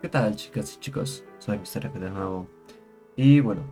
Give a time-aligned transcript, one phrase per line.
[0.00, 1.24] ¿Qué tal chicas y chicos?
[1.38, 1.86] Soy Mr.
[1.86, 2.46] F de nuevo.
[3.16, 3.62] Y bueno,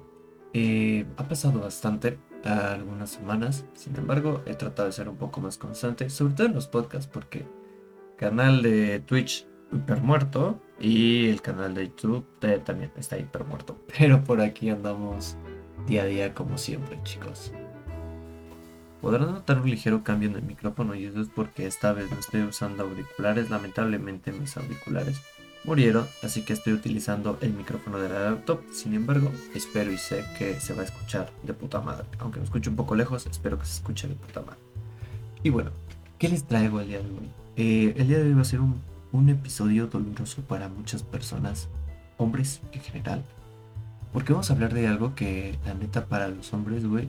[0.53, 3.64] eh, ha pasado bastante, algunas semanas.
[3.74, 7.08] Sin embargo, he tratado de ser un poco más constante, sobre todo en los podcasts,
[7.12, 7.47] porque
[8.16, 13.78] canal de Twitch hiper muerto y el canal de YouTube eh, también está hiper muerto.
[13.99, 15.37] Pero por aquí andamos
[15.87, 17.52] día a día como siempre, chicos.
[19.01, 22.19] Podrán notar un ligero cambio en el micrófono y eso es porque esta vez no
[22.19, 23.48] estoy usando auriculares.
[23.48, 25.23] Lamentablemente mis auriculares
[25.65, 28.61] murieron, así que estoy utilizando el micrófono de la laptop.
[28.73, 32.06] Sin embargo, espero y sé que se va a escuchar de puta madre.
[32.19, 34.61] Aunque me escuche un poco lejos, espero que se escuche de puta madre.
[35.42, 35.70] Y bueno,
[36.19, 37.30] ¿qué les traigo el día de hoy?
[37.56, 41.69] Eh, el día de hoy va a ser un, un episodio doloroso para muchas personas,
[42.19, 43.25] hombres en general.
[44.12, 47.09] Porque vamos a hablar de algo que la neta para los hombres, güey,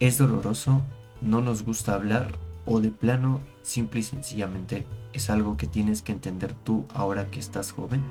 [0.00, 0.82] es doloroso,
[1.20, 2.32] no nos gusta hablar
[2.64, 7.40] o de plano, simple y sencillamente es algo que tienes que entender tú ahora que
[7.40, 8.02] estás joven.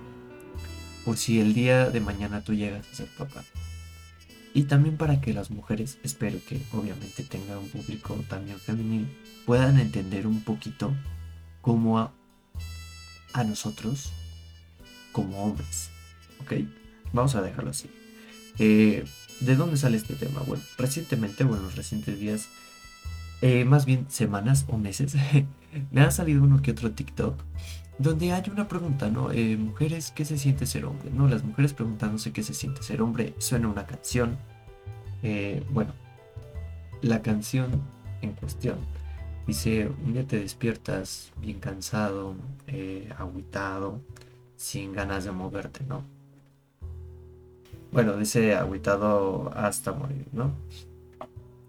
[1.06, 3.44] Por si el día de mañana tú llegas a ser papá.
[4.54, 9.08] Y también para que las mujeres, espero que obviamente tengan un público también femenino,
[9.46, 10.94] puedan entender un poquito
[11.62, 12.12] cómo a,
[13.34, 14.12] a nosotros
[15.12, 15.92] como hombres.
[16.42, 16.54] ¿Ok?
[17.14, 17.90] Vamos a dejarlo así.
[18.60, 19.06] Eh,
[19.40, 20.42] ¿De dónde sale este tema?
[20.42, 22.50] Bueno, recientemente, bueno, los recientes días,
[23.42, 25.16] eh, más bien semanas o meses,
[25.92, 27.44] me ha salido uno que otro TikTok
[28.00, 29.32] donde hay una pregunta, ¿no?
[29.32, 31.10] Eh, mujeres, ¿qué se siente ser hombre?
[31.12, 31.28] ¿No?
[31.28, 33.34] Las mujeres preguntándose qué se siente ser hombre.
[33.40, 34.38] Suena una canción.
[35.72, 35.94] Bueno,
[37.02, 37.82] la canción
[38.22, 38.78] en cuestión
[39.48, 42.36] dice, un día te despiertas bien cansado,
[43.18, 44.00] agüitado,
[44.56, 46.17] sin ganas de moverte, ¿no?
[47.98, 50.54] Bueno, dice agüitado hasta morir, ¿no?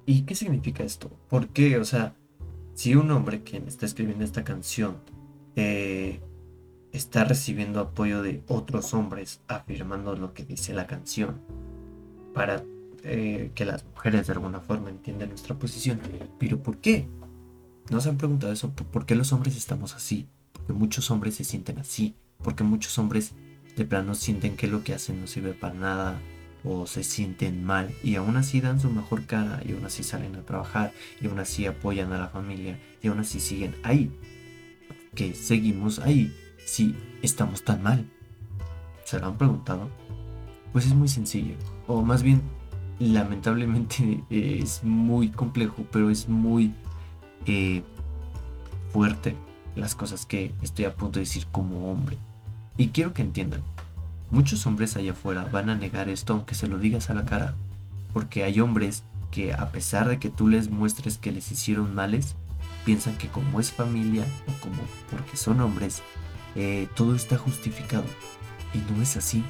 [0.05, 1.11] ¿Y qué significa esto?
[1.31, 1.79] ¿Por qué?
[1.79, 2.17] O sea,
[2.75, 4.99] si un hombre quien está escribiendo esta canción
[5.57, 6.21] eh,
[6.93, 11.41] está recibiendo apoyo de otros hombres afirmando lo que dice la canción
[12.35, 12.63] para
[13.05, 15.99] eh, que las mujeres de alguna forma entiendan nuestra posición,
[16.39, 17.09] pero ¿por qué?
[17.89, 18.71] ¿No se han preguntado eso?
[18.71, 20.29] ¿Por qué los hombres estamos así?
[20.53, 23.33] Porque muchos hombres se sienten así, porque muchos hombres
[23.79, 26.21] de plano sienten que lo que hacen no sirve para nada
[26.65, 30.37] o se sienten mal y aún así dan su mejor cara y aún así salen
[30.37, 34.11] a trabajar y aún así apoyan a la familia y aún así siguen ahí.
[35.15, 36.35] Que seguimos ahí
[36.67, 38.05] si estamos tan mal.
[39.05, 39.89] ¿Se lo han preguntado?
[40.73, 41.55] Pues es muy sencillo.
[41.87, 42.43] O más bien,
[42.99, 46.75] lamentablemente es muy complejo, pero es muy
[47.47, 47.83] eh,
[48.93, 49.37] fuerte
[49.77, 52.19] las cosas que estoy a punto de decir como hombre.
[52.79, 53.63] Y quiero que entiendan,
[54.31, 57.57] muchos hombres allá afuera van a negar esto aunque se lo digas a la cara,
[58.13, 59.03] porque hay hombres
[59.33, 62.37] que a pesar de que tú les muestres que les hicieron males,
[62.85, 64.81] piensan que como es familia o como
[65.11, 66.03] porque son hombres,
[66.55, 68.05] eh, todo está justificado.
[68.73, 69.43] Y no es así.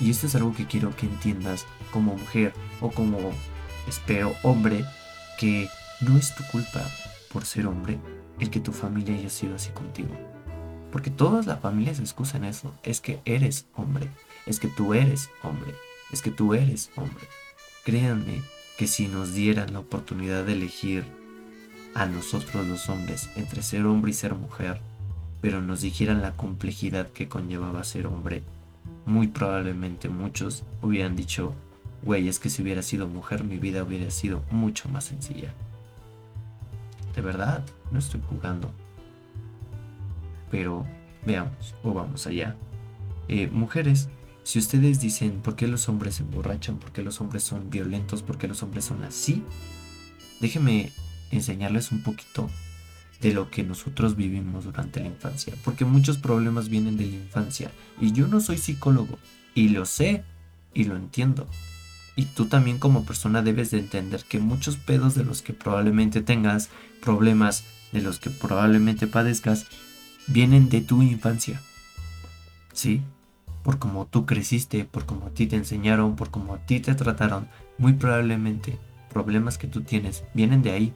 [0.00, 3.18] Y esto es algo que quiero que entiendas como mujer o como,
[3.86, 4.84] espero, hombre,
[5.38, 5.68] que
[6.00, 6.82] no es tu culpa
[7.32, 7.98] por ser hombre
[8.40, 10.33] el que tu familia haya sido así contigo.
[10.94, 12.72] Porque todas la familia se excusan eso.
[12.84, 14.08] Es que eres hombre.
[14.46, 15.74] Es que tú eres hombre.
[16.12, 17.26] Es que tú eres hombre.
[17.84, 18.42] Créanme
[18.78, 21.02] que si nos dieran la oportunidad de elegir
[21.96, 24.80] a nosotros los hombres entre ser hombre y ser mujer,
[25.40, 28.44] pero nos dijeran la complejidad que conllevaba ser hombre,
[29.04, 31.54] muy probablemente muchos hubieran dicho,
[32.04, 35.52] güey, es que si hubiera sido mujer mi vida hubiera sido mucho más sencilla.
[37.16, 38.70] De verdad, no estoy jugando.
[40.54, 40.86] Pero
[41.26, 42.54] veamos, o vamos allá.
[43.26, 44.08] Eh, mujeres,
[44.44, 48.22] si ustedes dicen por qué los hombres se emborrachan, por qué los hombres son violentos,
[48.22, 49.42] por qué los hombres son así,
[50.40, 50.92] déjenme
[51.32, 52.48] enseñarles un poquito
[53.20, 57.72] de lo que nosotros vivimos durante la infancia, porque muchos problemas vienen de la infancia
[58.00, 59.18] y yo no soy psicólogo
[59.56, 60.22] y lo sé
[60.72, 61.48] y lo entiendo.
[62.14, 66.22] Y tú también como persona debes de entender que muchos pedos de los que probablemente
[66.22, 66.70] tengas,
[67.02, 69.66] problemas de los que probablemente padezcas,
[70.26, 71.60] vienen de tu infancia.
[72.72, 73.02] ¿Sí?
[73.62, 76.94] Por como tú creciste, por como a ti te enseñaron, por como a ti te
[76.94, 77.48] trataron,
[77.78, 78.78] muy probablemente
[79.10, 80.92] problemas que tú tienes vienen de ahí.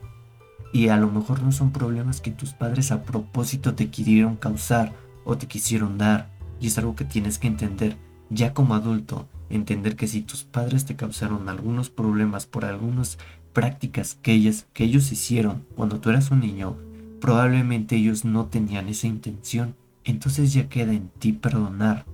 [0.71, 4.93] Y a lo mejor no son problemas que tus padres a propósito te quisieron causar
[5.25, 6.29] o te quisieron dar.
[6.59, 7.97] Y es algo que tienes que entender
[8.29, 9.27] ya como adulto.
[9.49, 13.17] Entender que si tus padres te causaron algunos problemas por algunas
[13.53, 16.77] prácticas que, que ellos hicieron cuando tú eras un niño,
[17.19, 19.75] probablemente ellos no tenían esa intención.
[20.03, 22.05] Entonces ya queda en ti perdonar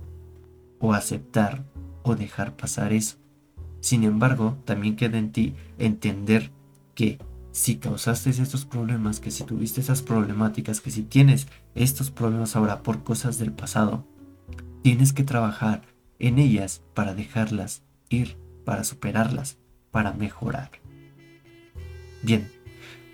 [0.78, 1.64] o aceptar
[2.02, 3.16] o dejar pasar eso.
[3.80, 6.50] Sin embargo, también queda en ti entender
[6.94, 7.18] que
[7.52, 12.82] si causaste estos problemas, que si tuviste esas problemáticas, que si tienes estos problemas ahora
[12.82, 14.04] por cosas del pasado,
[14.82, 15.82] tienes que trabajar
[16.18, 19.58] en ellas para dejarlas ir, para superarlas,
[19.90, 20.70] para mejorar.
[22.22, 22.50] Bien,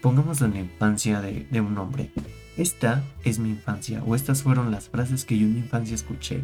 [0.02, 2.10] pongámoslo en la infancia de, un hombre.
[2.56, 6.42] Esta es mi infancia, o estas fueron las frases que yo en mi infancia escuché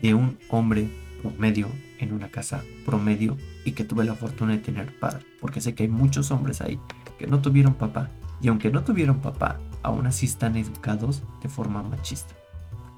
[0.00, 0.88] de un hombre
[1.22, 1.68] promedio
[1.98, 5.82] en una casa promedio y que tuve la fortuna de tener padre, porque sé que
[5.82, 6.78] hay muchos hombres ahí
[7.18, 8.10] que no tuvieron papá,
[8.40, 12.34] y aunque no tuvieron papá, aún así están educados de forma machista.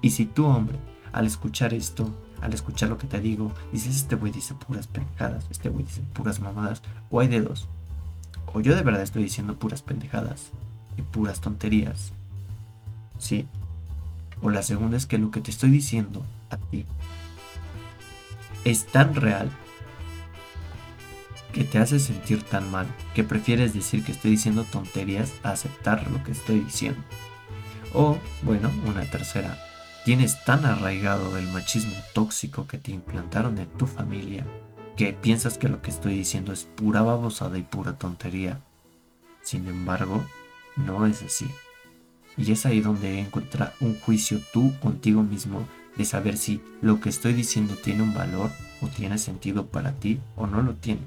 [0.02, 0.78] Y si tú, hombre,
[1.12, 5.46] al escuchar esto, al escuchar lo que te digo, dices, este güey dice puras pendejadas,
[5.50, 7.68] este güey dice puras mamadas, o hay de dos.
[8.54, 10.50] O yo de verdad estoy diciendo puras pendejadas
[10.96, 12.12] y puras tonterías.
[13.18, 13.46] Sí.
[14.42, 16.84] O la segunda es que lo que te estoy diciendo a ti
[18.64, 19.50] es tan real
[21.52, 26.10] que te hace sentir tan mal que prefieres decir que estoy diciendo tonterías a aceptar
[26.10, 27.00] lo que estoy diciendo.
[27.92, 29.58] O, bueno, una tercera,
[30.04, 34.46] tienes tan arraigado el machismo tóxico que te implantaron en tu familia
[34.96, 38.60] que piensas que lo que estoy diciendo es pura babosada y pura tontería.
[39.42, 40.24] Sin embargo,
[40.76, 41.46] no es así.
[42.36, 45.66] Y es ahí donde encuentra un juicio tú contigo mismo
[45.96, 48.50] de saber si lo que estoy diciendo tiene un valor
[48.80, 51.02] o tiene sentido para ti o no lo tiene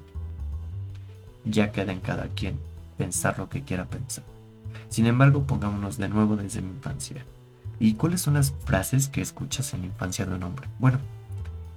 [1.45, 2.59] ya queda en cada quien
[2.97, 4.23] pensar lo que quiera pensar.
[4.89, 7.25] Sin embargo, pongámonos de nuevo desde mi infancia.
[7.79, 10.67] ¿Y cuáles son las frases que escuchas en la infancia de un hombre?
[10.79, 10.99] Bueno,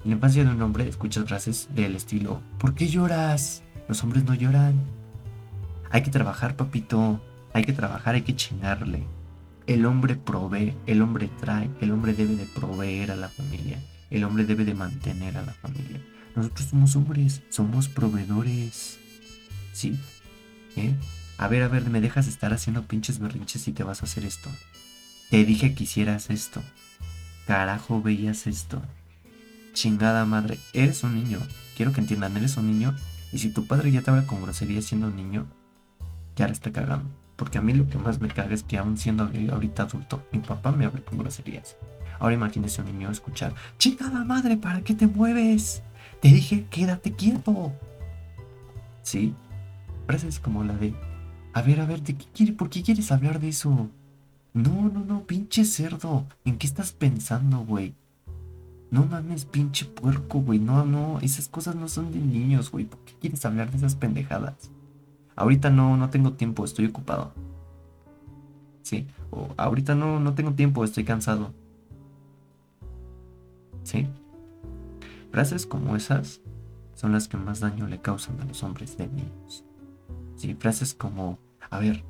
[0.05, 3.63] en la infancia de un hombre escuchas frases del estilo, ¿por qué lloras?
[3.89, 4.79] Los hombres no lloran.
[5.91, 7.21] Hay que trabajar, papito.
[7.53, 9.05] Hay que trabajar, hay que chingarle.
[9.67, 13.83] El hombre provee, el hombre trae, el hombre debe de proveer a la familia.
[14.11, 16.01] El hombre debe de mantener a la familia.
[16.37, 18.99] Nosotros somos hombres, somos proveedores.
[19.73, 19.99] ¿Sí?
[20.77, 20.95] ¿Eh?
[21.37, 24.25] A ver, a ver, me dejas estar haciendo pinches berrinches y te vas a hacer
[24.25, 24.51] esto.
[25.31, 26.63] Te dije que hicieras esto.
[27.47, 28.83] Carajo, veías esto.
[29.79, 31.39] Chingada madre, eres un niño.
[31.77, 32.97] Quiero que entiendan, eres un niño.
[33.31, 35.47] Y si tu padre ya te habla con grosería siendo un niño,
[36.35, 37.09] ya le está cagando.
[37.37, 40.41] Porque a mí lo que más me caga es que aún siendo ahorita adulto, mi
[40.41, 41.77] papá me habla con groserías.
[42.19, 45.81] Ahora imagínese un niño escuchar, chingada madre, ¿para qué te mueves?
[46.21, 47.73] Te dije, quédate quieto.
[49.05, 49.33] ¿Sí?
[50.09, 50.93] frases como la de,
[51.53, 53.89] a ver, a ver, ¿de qué quiere, ¿por qué quieres hablar de eso?
[54.55, 57.95] No, no, no, pinche cerdo, ¿en qué estás pensando, güey?
[58.91, 63.01] No mames, pinche puerco, güey, no, no, esas cosas no son de niños, güey, ¿por
[63.01, 64.71] qué quieres hablar de esas pendejadas?
[65.37, 67.33] Ahorita no, no tengo tiempo, estoy ocupado.
[68.83, 71.53] Sí, o ahorita no, no tengo tiempo, estoy cansado.
[73.83, 74.07] ¿Sí?
[75.31, 76.41] Frases como esas
[76.95, 79.65] son las que más daño le causan a los hombres de niños.
[80.37, 80.55] ¿sí?
[80.55, 81.39] Frases como,
[81.71, 82.03] a ver,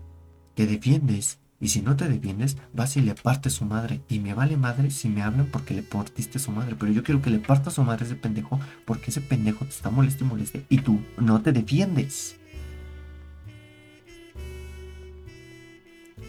[0.55, 4.01] te defiendes y si no te defiendes, vas y le partes su madre.
[4.09, 6.77] Y me vale madre si me hablan porque le partiste su madre.
[6.79, 9.91] Pero yo quiero que le partas su madre ese pendejo porque ese pendejo te está
[9.91, 10.67] molesto y moleste.
[10.69, 12.37] Y tú no te defiendes.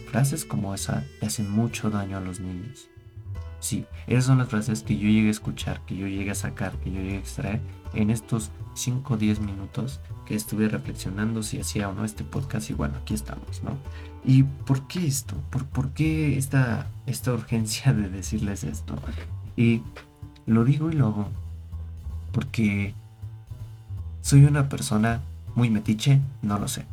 [0.10, 2.89] Frases como esa le hacen mucho daño a los niños.
[3.60, 6.74] Sí, esas son las frases que yo llegué a escuchar, que yo llegué a sacar,
[6.78, 7.62] que yo llegué a extraer
[7.94, 12.70] en estos 5 o 10 minutos que estuve reflexionando si hacía o no este podcast
[12.70, 13.78] y bueno, aquí estamos, ¿no?
[14.24, 15.36] ¿Y por qué esto?
[15.50, 18.95] ¿Por, qué esta, esta urgencia de decirles esto?
[19.57, 19.81] Y
[20.45, 21.30] lo digo y lo hago
[22.31, 22.94] porque
[24.22, 25.22] soy una persona
[25.56, 26.86] muy metiche, no lo sé,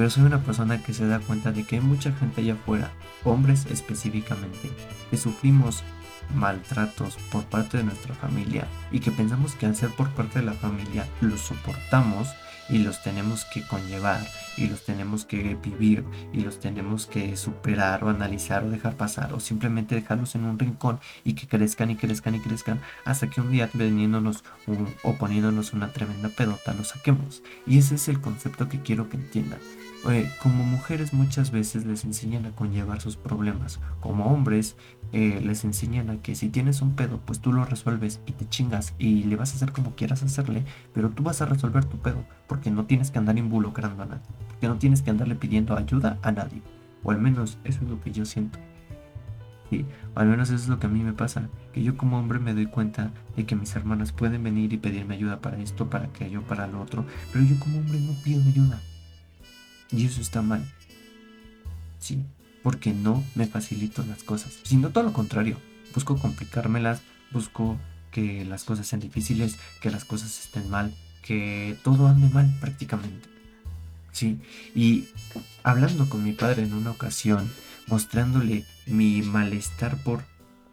[0.00, 2.90] pero soy una persona que se da cuenta de que hay mucha gente allá afuera,
[3.22, 4.70] hombres específicamente,
[5.10, 5.84] que sufrimos
[6.34, 10.46] maltratos por parte de nuestra familia y que pensamos que al ser por parte de
[10.46, 12.28] la familia los soportamos
[12.70, 14.26] y los tenemos que conllevar
[14.56, 16.02] y los tenemos que vivir
[16.32, 20.58] y los tenemos que superar o analizar o dejar pasar o simplemente dejarlos en un
[20.58, 24.44] rincón y que crezcan y crezcan y crezcan hasta que un día veniéndonos
[25.02, 27.42] o poniéndonos una tremenda pedota los saquemos.
[27.66, 29.58] Y ese es el concepto que quiero que entiendan.
[30.08, 33.80] Eh, como mujeres muchas veces les enseñan a conllevar sus problemas.
[34.00, 34.76] Como hombres
[35.12, 38.48] eh, les enseñan a que si tienes un pedo, pues tú lo resuelves y te
[38.48, 40.64] chingas y le vas a hacer como quieras hacerle,
[40.94, 44.26] pero tú vas a resolver tu pedo porque no tienes que andar involucrando a nadie,
[44.48, 46.62] porque no tienes que andarle pidiendo ayuda a nadie.
[47.02, 48.58] O al menos eso es lo que yo siento.
[49.68, 52.18] Sí, o al menos eso es lo que a mí me pasa, que yo como
[52.18, 55.90] hombre me doy cuenta de que mis hermanas pueden venir y pedirme ayuda para esto,
[55.90, 58.80] para aquello, para lo otro, pero yo como hombre no pido ayuda.
[59.92, 60.64] Y eso está mal.
[61.98, 62.22] Sí,
[62.62, 65.56] porque no me facilito las cosas, sino todo lo contrario.
[65.94, 67.78] Busco complicármelas, busco
[68.10, 73.28] que las cosas sean difíciles, que las cosas estén mal, que todo ande mal prácticamente.
[74.12, 74.40] Sí,
[74.74, 75.08] y
[75.62, 77.50] hablando con mi padre en una ocasión,
[77.86, 80.24] mostrándole mi malestar por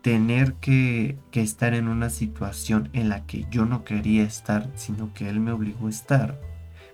[0.01, 5.13] tener que, que, estar en una situación en la que yo no quería estar, sino
[5.13, 6.39] que él me obligó a estar,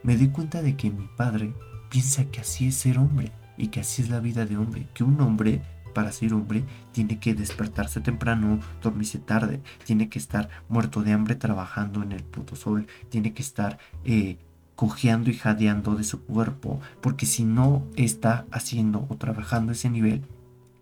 [0.01, 1.53] me di cuenta de que mi padre
[1.93, 5.03] piensa que así es ser hombre y que así es la vida de hombre, que
[5.03, 5.61] un hombre
[5.93, 11.35] para ser hombre tiene que despertarse temprano, dormirse tarde, tiene que estar muerto de hambre
[11.35, 14.39] trabajando en el puto sol, tiene que estar eh,
[14.75, 20.23] cojeando y jadeando de su cuerpo, porque si no está haciendo o trabajando ese nivel,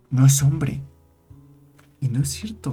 [0.08, 0.80] no es hombre.
[2.00, 2.72] Y no es cierto.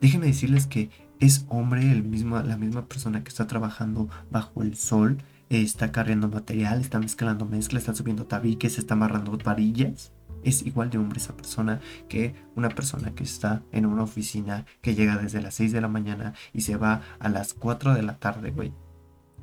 [0.00, 0.90] Déjenme decirles que
[1.20, 5.18] es hombre el mismo, la misma persona que está trabajando bajo el sol,
[5.50, 10.12] está cargando material, está mezclando mezcla, está subiendo tabiques, está amarrando varillas.
[10.44, 14.94] Es igual de hombre esa persona que una persona que está en una oficina que
[14.94, 18.18] llega desde las 6 de la mañana y se va a las 4 de la
[18.18, 18.72] tarde, güey,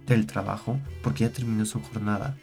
[0.06, 2.38] del trabajo porque ya terminó su jornada.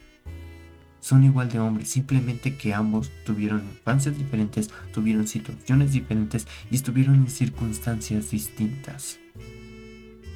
[0.99, 7.15] Son igual de hombres, simplemente que ambos tuvieron infancias diferentes, tuvieron situaciones diferentes y estuvieron
[7.15, 9.19] en circunstancias distintas.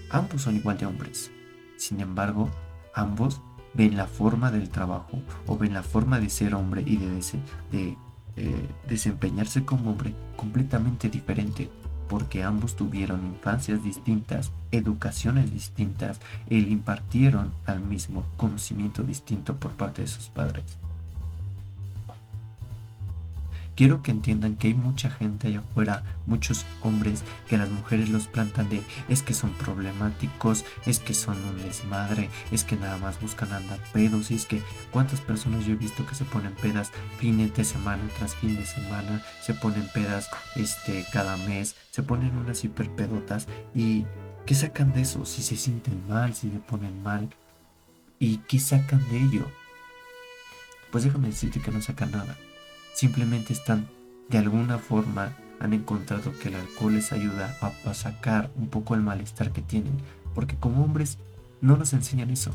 [0.09, 1.31] Ambos son igual de hombres.
[1.77, 2.51] Sin embargo,
[2.97, 3.41] ambos
[3.73, 7.97] ven la forma del trabajo o ven la forma de ser hombre y de,
[8.35, 11.69] eh, desempeñarse como hombre completamente diferente
[12.07, 20.03] porque ambos tuvieron infancias distintas, educaciones distintas e impartieron al mismo conocimiento distinto por parte
[20.03, 20.77] de sus padres.
[23.77, 28.25] Quiero que entiendan que hay mucha gente allá afuera, muchos hombres que las mujeres los
[28.25, 33.21] plantan de es que son problemáticos, es que son un desmadre, es que nada más
[33.21, 36.91] buscan andar pedos y es que cuántas personas yo he visto que se ponen pedas
[37.19, 42.35] fines de semana tras fin de semana, se ponen pedas este cada mes, se ponen
[42.35, 44.07] unas hiper pedotas y
[44.47, 45.23] ¿qué sacan de eso?
[45.23, 47.29] Si se sienten mal, si se ponen mal
[48.17, 49.51] y ¿qué sacan de ello?
[50.91, 52.35] Pues déjame decirte que no sacan nada
[52.97, 53.87] simplemente están
[54.27, 59.01] de alguna forma han encontrado que el alcohol les ayuda a, sacar un poco el
[59.01, 59.93] malestar que tienen,
[60.33, 61.19] porque como hombres
[61.61, 62.51] no nos enseñan eso,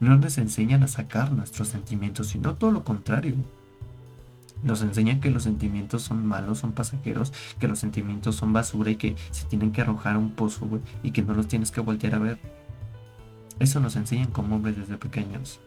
[0.00, 3.36] no nos enseñan a sacar nuestros sentimientos, sino todo lo contrario.
[4.64, 8.96] Nos enseñan que los sentimientos son malos, son pasajeros, que los sentimientos son basura y
[8.96, 10.68] que se tienen que arrojar a un pozo,
[11.04, 12.40] y que no los tienes que voltear a ver.
[13.60, 15.60] Eso nos enseñan como hombres desde pequeños.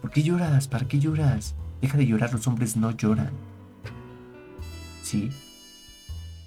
[0.00, 0.68] ¿Por qué lloras?
[0.68, 1.54] ¿Para qué lloras?
[1.82, 3.47] Deja de llorar, los hombres no lloran.
[5.08, 5.30] ¿Sí?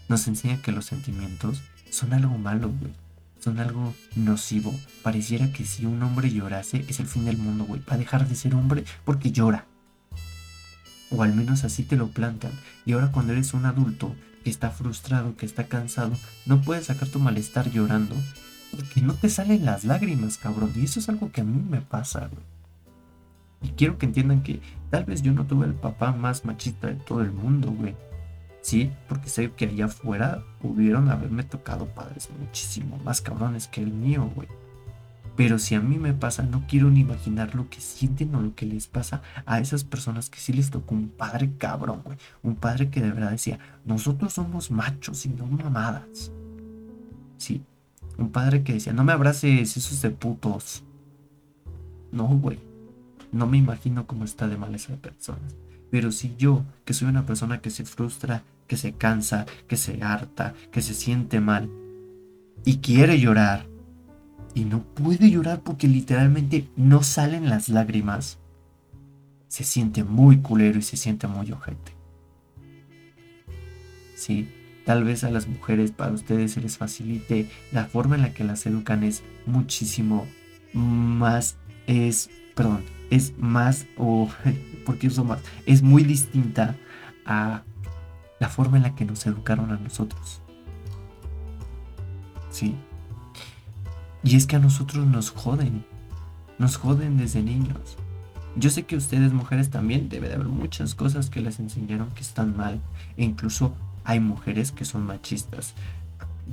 [0.08, 2.94] Nos enseña que los sentimientos son algo malo, güey.
[3.39, 4.74] Son algo nocivo.
[5.01, 7.82] Pareciera que si un hombre llorase es el fin del mundo, güey.
[7.89, 9.65] Va a dejar de ser hombre porque llora.
[11.10, 12.51] O al menos así te lo plantan.
[12.86, 16.13] Y ahora cuando eres un adulto que está frustrado, que está cansado,
[16.46, 18.15] no puedes sacar tu malestar llorando.
[18.70, 20.72] Porque no te salen las lágrimas, cabrón.
[20.75, 22.44] Y eso es algo que a mí me pasa, güey.
[23.63, 26.96] Y quiero que entiendan que tal vez yo no tuve el papá más machista de
[26.96, 27.96] todo el mundo, güey.
[28.62, 33.91] Sí, porque sé que allá afuera pudieron haberme tocado padres muchísimo más cabrones que el
[33.91, 34.48] mío, güey.
[35.36, 38.53] Pero si a mí me pasa, no quiero ni imaginar lo que sienten o lo
[38.53, 42.18] que les pasa a esas personas que sí les tocó un padre cabrón, güey.
[42.44, 46.32] Un padre que de verdad decía, nosotros somos machos y no mamadas.
[47.38, 47.63] Sí,
[48.18, 50.84] un padre que decía, no me abraces, esos de putos.
[52.12, 52.60] No, güey.
[53.32, 55.39] No me imagino cómo está de mal esa persona.
[55.91, 60.01] Pero si yo, que soy una persona que se frustra, que se cansa, que se
[60.01, 61.69] harta, que se siente mal
[62.63, 63.67] y quiere llorar
[64.53, 68.39] y no puede llorar porque literalmente no salen las lágrimas,
[69.48, 71.93] se siente muy culero y se siente muy ojete.
[74.15, 74.50] Sí,
[74.86, 78.43] tal vez a las mujeres para ustedes se les facilite la forma en la que
[78.43, 80.27] las educan es muchísimo
[80.74, 81.57] más
[81.88, 84.27] es, perdón, es más o
[84.86, 86.75] porque uso más, es muy distinta
[87.25, 87.62] a
[88.39, 90.41] la forma en la que nos educaron a nosotros.
[92.50, 92.75] Sí.
[94.24, 95.86] Y es que a nosotros nos joden.
[96.58, 97.98] Nos joden desde niños.
[98.56, 102.22] Yo sé que ustedes mujeres también debe de haber muchas cosas que les enseñaron que
[102.22, 102.82] están mal.
[103.18, 105.75] E incluso hay mujeres que son machistas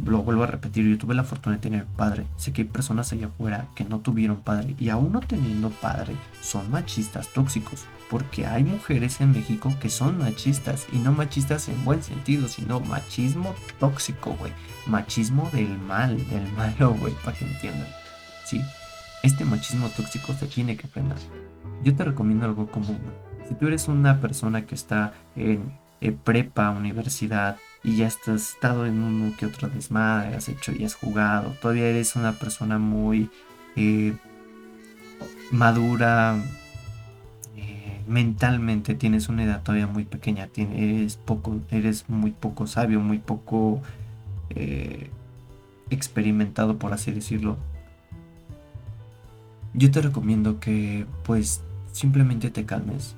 [0.05, 2.27] lo vuelvo a repetir, yo tuve la fortuna de tener padre.
[2.37, 6.15] Sé que hay personas allá afuera que no tuvieron padre y aún no teniendo padre
[6.41, 7.85] son machistas tóxicos.
[8.11, 12.81] Porque hay mujeres en México que son machistas y no machistas en buen sentido, sino
[12.81, 14.53] machismo tóxico, güey.
[14.87, 17.89] Machismo del mal, del malo, güey, para que entiendan.
[18.45, 18.63] Sí,
[19.23, 21.19] este machismo tóxico se tiene que frenar.
[21.85, 22.99] Yo te recomiendo algo común.
[23.47, 25.79] Si tú eres una persona que está en
[26.25, 30.95] prepa, universidad, y ya has estado en uno que otro desmadre, has hecho y has
[30.95, 33.31] jugado, todavía eres una persona muy
[33.77, 34.15] eh,
[35.51, 36.37] madura,
[38.09, 43.83] mentalmente tienes una edad todavía muy pequeña, eres, poco, eres muy poco sabio, muy poco
[44.51, 45.11] eh,
[45.91, 47.59] experimentado, por así decirlo.
[49.75, 53.15] Yo te recomiendo que pues simplemente te calmes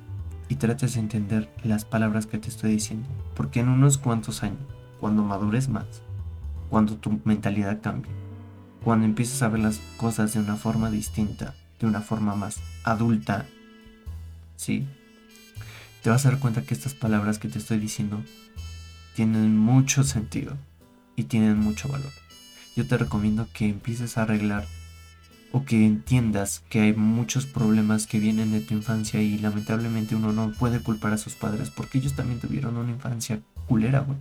[0.51, 4.59] y trates de entender las palabras que te estoy diciendo, porque en unos cuantos años,
[4.99, 6.03] cuando madures más,
[6.69, 8.11] cuando tu mentalidad cambie,
[8.83, 13.47] cuando empieces a ver las cosas de una forma distinta, de una forma más adulta,
[14.57, 14.89] ¿sí?
[16.03, 18.21] Te vas a dar cuenta que estas palabras que te estoy diciendo
[19.15, 20.57] tienen mucho sentido
[21.15, 22.11] y tienen mucho valor.
[22.75, 24.67] Yo te recomiendo que empieces a arreglar
[25.53, 30.33] o que entiendas que hay muchos problemas que vienen de tu infancia y lamentablemente uno
[30.33, 34.19] no puede culpar a sus padres porque ellos también tuvieron una infancia culera, güey.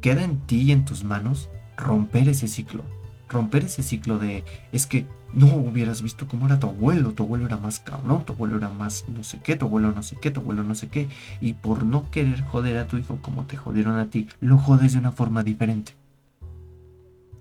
[0.00, 2.84] Queda en ti y en tus manos romper ese ciclo.
[3.28, 7.46] Romper ese ciclo de es que no hubieras visto cómo era tu abuelo, tu abuelo
[7.46, 10.30] era más cabrón, tu abuelo era más no sé qué, tu abuelo no sé qué,
[10.30, 11.08] tu abuelo no sé qué.
[11.40, 14.92] Y por no querer joder a tu hijo como te jodieron a ti, lo jodes
[14.92, 15.94] de una forma diferente.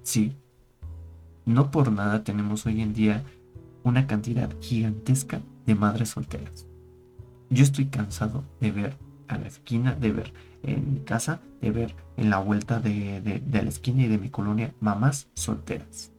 [0.03, 0.35] Sí,
[1.45, 3.24] no por nada tenemos hoy en día
[3.83, 6.67] una cantidad gigantesca de madres solteras.
[7.50, 10.33] Yo estoy cansado de ver a la esquina, de ver
[10.63, 14.29] en mi casa, de ver en la vuelta de, de la esquina y de mi
[14.29, 16.12] colonia mamás solteras.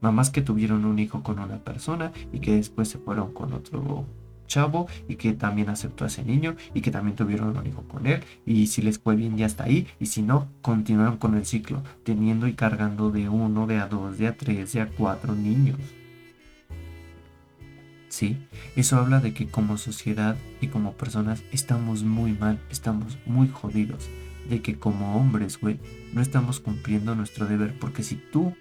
[0.00, 4.06] Mamás que tuvieron un hijo con una persona y que después se fueron con otro
[4.46, 8.06] chavo y que también aceptó a ese niño y que también tuvieron un hijo con
[8.06, 11.46] él y si les fue bien ya está ahí y si no continuaron con el
[11.46, 15.34] ciclo teniendo y cargando de uno, de a dos, de a tres, de a cuatro
[15.34, 15.78] niños.
[18.08, 18.38] Sí,
[18.76, 24.08] eso habla de que como sociedad y como personas estamos muy mal, estamos muy jodidos.
[24.48, 25.80] De que como hombres, güey,
[26.14, 27.78] no estamos cumpliendo nuestro deber.
[27.78, 28.54] Porque si tú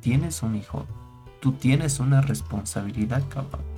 [0.00, 0.86] tienes un hijo,
[1.40, 3.73] tú tienes una responsabilidad, cabrón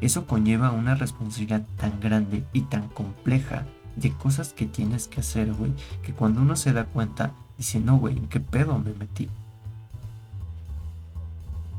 [0.00, 3.64] eso conlleva una responsabilidad tan grande y tan compleja
[3.96, 7.98] de cosas que tienes que hacer, güey, que cuando uno se da cuenta, dice, no,
[7.98, 9.28] güey, ¿en qué pedo me metí?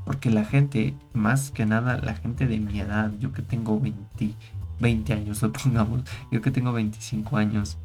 [0.06, 4.34] Porque la gente, más que nada, la gente de mi edad, yo que tengo 20,
[4.80, 7.78] 20 años, supongamos, yo que tengo 25 años,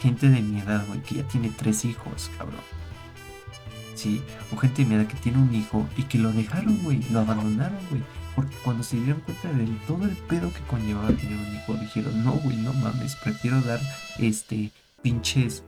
[0.00, 2.60] gente de mi edad, güey, que ya tiene tres hijos, cabrón.
[3.94, 4.22] Sí,
[4.54, 7.20] o gente de mi edad que tiene un hijo y que lo dejaron, güey, lo
[7.20, 8.02] abandonaron, güey.
[8.36, 12.24] Porque cuando se dieron cuenta de todo el pedo que conllevaba tener un hijo, dijeron,
[12.24, 13.80] no, güey, no mames, prefiero dar
[14.18, 14.70] este
[15.02, 15.64] pinches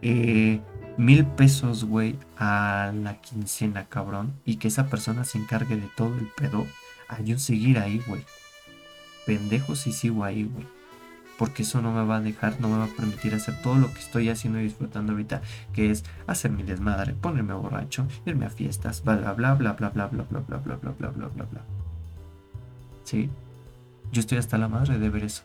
[0.00, 0.60] eh,
[0.96, 4.32] mil pesos, güey, a la quincena, cabrón.
[4.44, 6.66] Y que esa persona se encargue de todo el pedo.
[7.08, 8.24] A yo seguir ahí, güey.
[9.26, 10.75] Pendejo si sigo ahí, güey
[11.38, 13.92] porque eso no me va a dejar, no me va a permitir hacer todo lo
[13.92, 18.50] que estoy haciendo y disfrutando ahorita, que es hacer mi desmadre, ponerme borracho, irme a
[18.50, 21.44] fiestas, bla bla bla bla bla bla bla bla bla bla bla bla bla bla
[21.44, 21.60] bla.
[23.04, 23.30] Sí,
[24.12, 25.42] yo estoy hasta la madre de ver eso.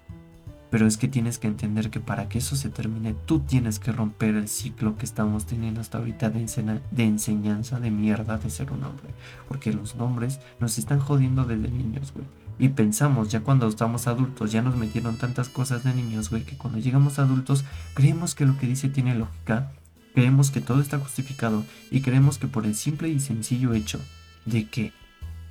[0.72, 3.92] Pero es que tienes que entender que para que eso se termine, tú tienes que
[3.92, 8.72] romper el ciclo que estamos teniendo hasta ahorita de, de enseñanza de mierda de ser
[8.72, 9.10] un hombre.
[9.50, 12.26] Porque los nombres nos están jodiendo desde niños, güey.
[12.62, 16.56] Y pensamos, ya cuando estamos adultos, ya nos metieron tantas cosas de niños, güey, que
[16.58, 19.72] cuando llegamos adultos creemos que lo que dice tiene lógica,
[20.14, 24.00] creemos que todo está justificado y creemos que por el simple y sencillo hecho
[24.46, 24.94] de que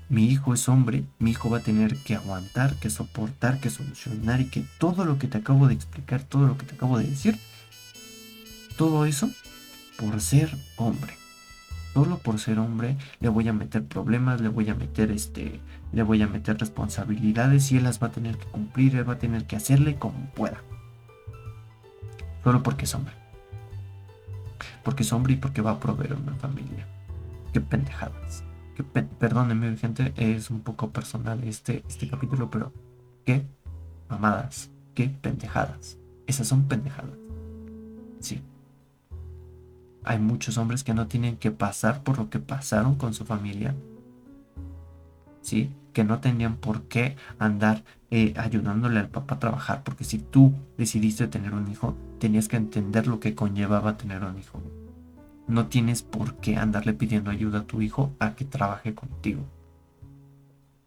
[0.09, 4.41] mi hijo es hombre, mi hijo va a tener que aguantar, que soportar, que solucionar
[4.41, 7.09] y que todo lo que te acabo de explicar, todo lo que te acabo de
[7.09, 7.37] decir,
[8.77, 9.29] todo eso
[9.97, 11.20] por ser hombre
[11.93, 15.61] solo por ser hombre le voy a meter problemas, le voy a meter este,
[15.93, 19.15] le voy a meter responsabilidades y él las va a tener que cumplir, él va
[19.15, 20.63] a tener que hacerle como pueda.
[22.45, 23.15] Solo porque es hombre.
[24.85, 26.87] Porque es hombre y porque va a proveer una familia.
[27.53, 28.45] Qué pendejadas.
[28.77, 32.73] Qué Perdónenme, gente, es un poco personal este, este capítulo, pero
[33.27, 33.45] qué
[34.09, 35.99] mamadas, qué pendejadas.
[36.27, 37.19] Esas son pendejadas.
[38.21, 38.43] Sí
[40.11, 43.77] hay muchos hombres que no tienen que pasar por lo que pasaron con su familia.
[45.41, 45.71] ¿Sí?
[45.93, 49.85] Que no tenían por qué andar eh, ayudándole al papá a trabajar.
[49.85, 54.37] Porque si tú decidiste tener un hijo, tenías que entender lo que conllevaba tener un
[54.37, 54.61] hijo.
[55.47, 59.45] No tienes por qué andarle pidiendo ayuda a tu hijo a que trabaje contigo.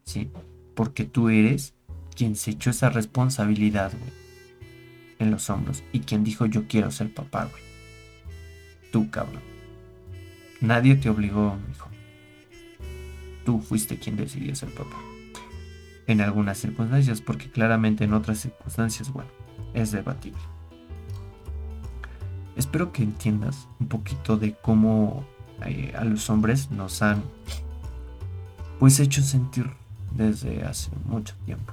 [0.04, 0.30] ¿Sí?
[0.74, 1.72] Porque tú eres
[2.14, 3.90] quien se echó esa responsabilidad,
[5.18, 5.82] En los hombros.
[5.92, 7.73] Y quien dijo yo quiero ser papá, güey
[8.94, 9.42] tú, cabrón.
[10.60, 11.88] Nadie te obligó, hijo.
[13.44, 14.96] Tú fuiste quien decidió ser papá.
[16.06, 19.30] En algunas circunstancias, porque claramente en otras circunstancias, bueno,
[19.72, 20.38] es debatible.
[22.54, 25.24] Espero que entiendas un poquito de cómo
[25.66, 27.24] eh, a los hombres nos han
[28.78, 29.68] pues hecho sentir
[30.12, 31.72] desde hace mucho tiempo.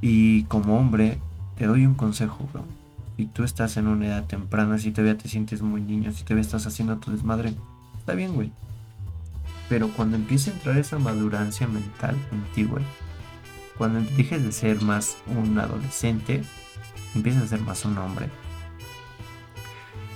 [0.00, 1.18] Y como hombre,
[1.56, 2.79] te doy un consejo, bro.
[3.20, 6.40] Si tú estás en una edad temprana, si todavía te sientes muy niño, si todavía
[6.40, 7.52] estás haciendo tu desmadre,
[7.98, 8.50] está bien, güey.
[9.68, 12.82] Pero cuando empiece a entrar esa madurancia mental en ti, güey,
[13.76, 16.42] cuando dejes de ser más un adolescente,
[17.14, 18.30] empiezas a ser más un hombre.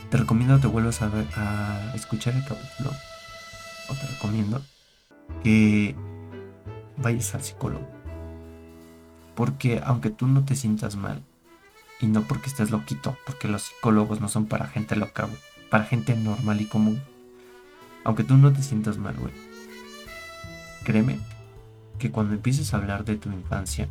[0.09, 2.91] Te recomiendo que te vuelvas a, a escuchar el capítulo.
[3.91, 4.63] O te recomiendo
[5.43, 5.95] que
[6.97, 7.87] vayas al psicólogo.
[9.35, 11.23] Porque aunque tú no te sientas mal,
[12.01, 15.29] y no porque estés loquito, porque los psicólogos no son para gente loca,
[15.71, 17.01] para gente normal y común.
[18.05, 19.33] Aunque tú no te sientas mal, güey.
[20.85, 21.19] Créeme
[21.99, 23.89] que cuando empieces a hablar de tu infancia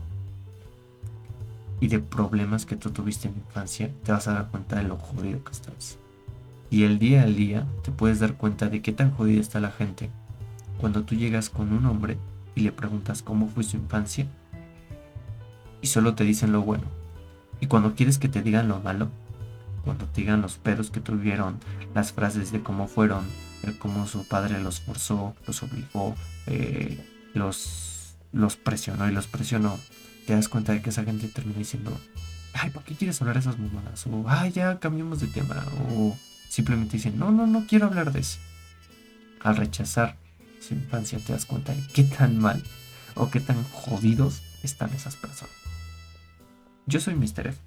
[1.80, 4.98] y de problemas que tú tuviste en infancia, te vas a dar cuenta de lo
[4.98, 5.98] jodido que estás.
[6.70, 9.72] Y el día al día te puedes dar cuenta de qué tan jodida está la
[9.72, 10.10] gente
[10.80, 12.18] cuando tú llegas con un hombre
[12.56, 14.28] y le preguntas cómo fue su infancia
[15.82, 17.03] y solo te dicen lo bueno.
[17.63, 19.10] Y cuando quieres que te digan lo malo,
[19.86, 21.62] cuando te digan los pedos que tuvieron,
[21.95, 23.23] las frases de cómo fueron,
[23.80, 26.13] cómo su padre los forzó, los obligó,
[26.47, 26.99] eh,
[27.34, 29.80] los, los presionó y los presionó,
[30.28, 31.97] te das cuenta de que esa gente termina diciendo,
[32.54, 34.06] ay, ¿por qué quieres hablar de esas mamadas?
[34.08, 35.63] O, ay, ya cambiamos de tema.
[35.88, 36.17] O
[36.49, 38.39] simplemente dicen, no, no, no quiero hablar de eso.
[39.39, 40.17] Al rechazar
[40.60, 42.62] su infancia te das cuenta de qué tan mal
[43.15, 45.62] o qué tan jodidos están esas personas.
[46.86, 47.48] Yo soy Mr.
[47.48, 47.58] F.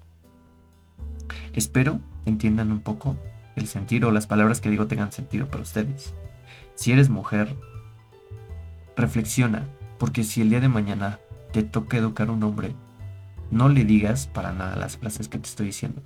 [1.53, 3.17] Espero entiendan un poco
[3.55, 6.13] el sentido o las palabras que digo tengan sentido para ustedes.
[6.75, 7.55] Si eres mujer,
[8.95, 11.19] reflexiona, porque si el día de mañana
[11.51, 12.75] te toca educar a un hombre,
[13.49, 16.03] no le digas para nada las frases que te estoy diciendo.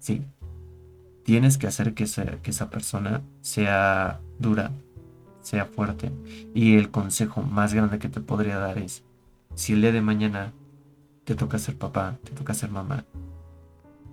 [0.00, 0.24] Sí,
[1.22, 2.06] tienes que hacer que
[2.42, 4.72] que esa persona sea dura,
[5.42, 6.10] sea fuerte.
[6.54, 9.04] Y el consejo más grande que te podría dar es,
[9.54, 10.52] si el día de mañana
[11.26, 13.04] te toca ser papá, te toca ser mamá,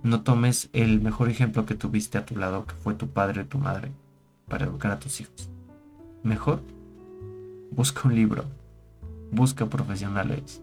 [0.02, 3.46] no tomes el mejor ejemplo que tuviste a tu lado, que fue tu padre o
[3.46, 3.92] tu madre,
[4.48, 5.48] para educar a tus hijos.
[6.24, 6.60] Mejor,
[7.70, 8.44] busca un libro,
[9.30, 10.60] busca profesionales,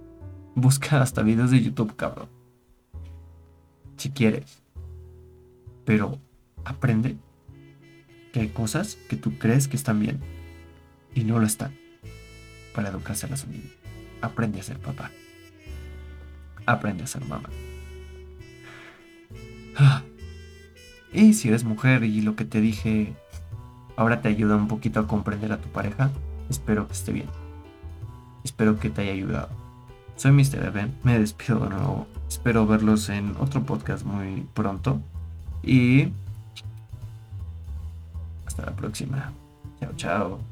[0.54, 2.28] busca hasta videos de YouTube, cabrón.
[3.96, 4.62] Si quieres.
[5.86, 6.20] Pero
[6.66, 7.16] aprende
[8.34, 10.20] que hay cosas que tú crees que están bien
[11.16, 11.74] y no lo están
[12.76, 13.72] para educarse a las niños.
[14.22, 15.12] Aprende a ser papá.
[16.66, 17.50] Aprende a ser mamá.
[19.78, 20.04] Ah.
[21.14, 23.14] Y si eres mujer y lo que te dije
[23.96, 26.10] ahora te ayuda un poquito a comprender a tu pareja,
[26.50, 27.28] espero que esté bien.
[28.44, 29.50] Espero que te haya ayudado.
[30.16, 30.66] Soy Mr.
[30.66, 32.08] Eben, me despido de nuevo.
[32.28, 35.02] Espero verlos en otro podcast muy pronto.
[35.64, 36.10] Y
[38.46, 39.32] hasta la próxima.
[39.80, 40.51] Chao, chao.